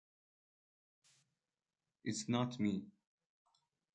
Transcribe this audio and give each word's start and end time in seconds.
It’s 2.03 2.27
not 2.27 2.59
me. 2.59 2.87